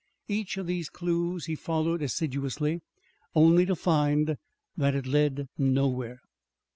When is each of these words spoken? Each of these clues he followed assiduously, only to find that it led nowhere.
Each 0.27 0.57
of 0.57 0.65
these 0.65 0.89
clues 0.89 1.45
he 1.45 1.53
followed 1.53 2.01
assiduously, 2.01 2.81
only 3.35 3.67
to 3.67 3.75
find 3.75 4.35
that 4.75 4.95
it 4.95 5.05
led 5.05 5.47
nowhere. 5.59 6.21